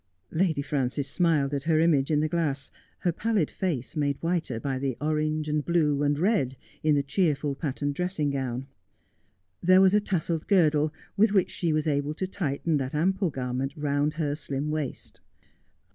[0.31, 4.79] Lady Frances smiled at her image in the glass, her pallid face made whiter by
[4.79, 8.65] the orange, and blue, and red in the cheerful patterned dressing gown.
[9.61, 13.77] There was a tasselled girdle with which she was able to tighten that ample garment
[13.77, 15.21] round her slim waist.